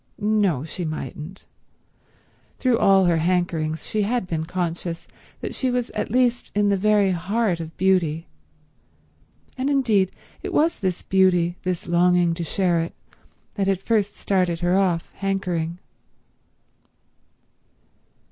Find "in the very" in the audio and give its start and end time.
6.55-7.11